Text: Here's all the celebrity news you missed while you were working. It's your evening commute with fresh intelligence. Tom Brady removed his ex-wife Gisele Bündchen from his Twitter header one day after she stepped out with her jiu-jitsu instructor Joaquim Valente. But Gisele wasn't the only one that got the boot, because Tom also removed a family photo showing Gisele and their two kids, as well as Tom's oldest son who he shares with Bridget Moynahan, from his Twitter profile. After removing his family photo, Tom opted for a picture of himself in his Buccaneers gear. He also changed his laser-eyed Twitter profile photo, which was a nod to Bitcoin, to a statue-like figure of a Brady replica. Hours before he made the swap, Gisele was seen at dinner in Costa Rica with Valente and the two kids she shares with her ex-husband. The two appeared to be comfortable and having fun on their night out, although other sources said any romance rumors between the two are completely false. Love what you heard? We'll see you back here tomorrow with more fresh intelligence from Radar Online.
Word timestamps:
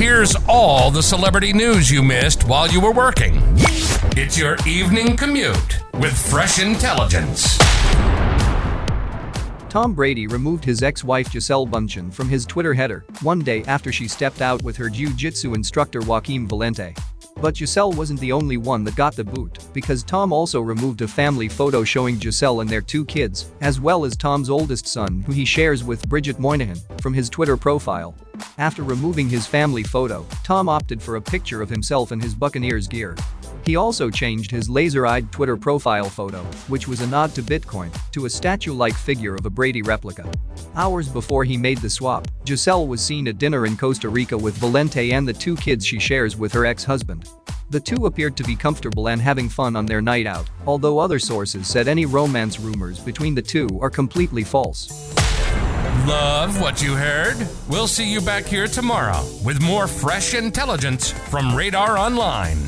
Here's 0.00 0.34
all 0.48 0.90
the 0.90 1.02
celebrity 1.02 1.52
news 1.52 1.90
you 1.90 2.02
missed 2.02 2.44
while 2.44 2.66
you 2.66 2.80
were 2.80 2.90
working. 2.90 3.34
It's 4.16 4.38
your 4.38 4.56
evening 4.66 5.14
commute 5.14 5.78
with 5.92 6.16
fresh 6.16 6.58
intelligence. 6.58 7.58
Tom 9.68 9.92
Brady 9.92 10.26
removed 10.26 10.64
his 10.64 10.82
ex-wife 10.82 11.30
Gisele 11.30 11.66
Bündchen 11.66 12.10
from 12.10 12.30
his 12.30 12.46
Twitter 12.46 12.72
header 12.72 13.04
one 13.20 13.40
day 13.40 13.62
after 13.64 13.92
she 13.92 14.08
stepped 14.08 14.40
out 14.40 14.62
with 14.62 14.74
her 14.78 14.88
jiu-jitsu 14.88 15.52
instructor 15.52 16.00
Joaquim 16.00 16.48
Valente. 16.48 16.98
But 17.36 17.56
Gisele 17.56 17.92
wasn't 17.92 18.20
the 18.20 18.32
only 18.32 18.56
one 18.56 18.84
that 18.84 18.96
got 18.96 19.14
the 19.14 19.24
boot, 19.24 19.58
because 19.74 20.02
Tom 20.02 20.32
also 20.32 20.62
removed 20.62 21.02
a 21.02 21.08
family 21.08 21.46
photo 21.46 21.84
showing 21.84 22.16
Gisele 22.16 22.62
and 22.62 22.70
their 22.70 22.80
two 22.80 23.04
kids, 23.04 23.50
as 23.60 23.80
well 23.80 24.06
as 24.06 24.16
Tom's 24.16 24.48
oldest 24.48 24.86
son 24.86 25.20
who 25.26 25.32
he 25.32 25.44
shares 25.44 25.84
with 25.84 26.08
Bridget 26.08 26.38
Moynahan, 26.38 26.80
from 27.02 27.12
his 27.12 27.28
Twitter 27.28 27.58
profile. 27.58 28.16
After 28.60 28.82
removing 28.82 29.30
his 29.30 29.46
family 29.46 29.82
photo, 29.82 30.26
Tom 30.44 30.68
opted 30.68 31.00
for 31.00 31.16
a 31.16 31.22
picture 31.22 31.62
of 31.62 31.70
himself 31.70 32.12
in 32.12 32.20
his 32.20 32.34
Buccaneers 32.34 32.86
gear. 32.86 33.16
He 33.64 33.76
also 33.76 34.10
changed 34.10 34.50
his 34.50 34.68
laser-eyed 34.68 35.32
Twitter 35.32 35.56
profile 35.56 36.10
photo, 36.10 36.42
which 36.68 36.86
was 36.86 37.00
a 37.00 37.06
nod 37.06 37.34
to 37.36 37.42
Bitcoin, 37.42 37.90
to 38.12 38.26
a 38.26 38.30
statue-like 38.30 38.92
figure 38.92 39.34
of 39.34 39.46
a 39.46 39.50
Brady 39.50 39.80
replica. 39.80 40.30
Hours 40.74 41.08
before 41.08 41.42
he 41.42 41.56
made 41.56 41.78
the 41.78 41.88
swap, 41.88 42.28
Gisele 42.44 42.86
was 42.86 43.00
seen 43.00 43.28
at 43.28 43.38
dinner 43.38 43.64
in 43.64 43.78
Costa 43.78 44.10
Rica 44.10 44.36
with 44.36 44.58
Valente 44.58 45.10
and 45.12 45.26
the 45.26 45.32
two 45.32 45.56
kids 45.56 45.86
she 45.86 45.98
shares 45.98 46.36
with 46.36 46.52
her 46.52 46.66
ex-husband. 46.66 47.30
The 47.70 47.80
two 47.80 48.04
appeared 48.04 48.36
to 48.36 48.44
be 48.44 48.56
comfortable 48.56 49.08
and 49.08 49.22
having 49.22 49.48
fun 49.48 49.74
on 49.74 49.86
their 49.86 50.02
night 50.02 50.26
out, 50.26 50.50
although 50.66 50.98
other 50.98 51.18
sources 51.18 51.66
said 51.66 51.88
any 51.88 52.04
romance 52.04 52.60
rumors 52.60 52.98
between 52.98 53.34
the 53.34 53.40
two 53.40 53.78
are 53.80 53.88
completely 53.88 54.44
false. 54.44 55.09
Love 56.06 56.60
what 56.60 56.82
you 56.82 56.94
heard? 56.94 57.36
We'll 57.68 57.86
see 57.86 58.10
you 58.10 58.20
back 58.20 58.44
here 58.44 58.66
tomorrow 58.66 59.24
with 59.44 59.60
more 59.60 59.86
fresh 59.86 60.34
intelligence 60.34 61.10
from 61.10 61.54
Radar 61.54 61.98
Online. 61.98 62.58